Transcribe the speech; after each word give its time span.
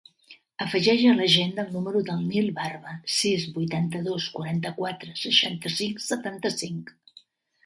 Afegeix 0.63 1.01
a 1.09 1.11
l'agenda 1.17 1.61
el 1.65 1.69
número 1.75 2.01
del 2.07 2.23
Nil 2.31 2.49
Barba: 2.61 2.95
sis, 3.17 3.45
vuitanta-dos, 3.59 4.27
quaranta-quatre, 4.39 5.15
seixanta-cinc, 5.27 6.03
setanta-cinc. 6.09 6.93